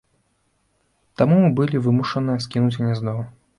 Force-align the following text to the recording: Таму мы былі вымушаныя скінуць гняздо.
Таму 1.23 1.35
мы 1.45 1.51
былі 1.61 1.83
вымушаныя 1.89 2.43
скінуць 2.49 2.75
гняздо. 2.81 3.17